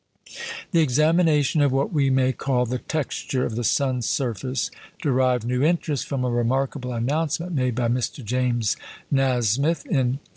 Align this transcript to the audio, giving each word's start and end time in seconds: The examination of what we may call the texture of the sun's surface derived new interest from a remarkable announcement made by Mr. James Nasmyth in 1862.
The 0.71 0.79
examination 0.79 1.61
of 1.61 1.71
what 1.71 1.93
we 1.93 2.09
may 2.09 2.33
call 2.33 2.65
the 2.65 2.79
texture 2.79 3.45
of 3.45 3.55
the 3.55 3.63
sun's 3.63 4.09
surface 4.09 4.71
derived 4.99 5.45
new 5.45 5.61
interest 5.63 6.07
from 6.07 6.25
a 6.25 6.29
remarkable 6.31 6.91
announcement 6.91 7.51
made 7.51 7.75
by 7.75 7.87
Mr. 7.87 8.25
James 8.25 8.75
Nasmyth 9.13 9.85
in 9.85 10.17
1862. 10.17 10.19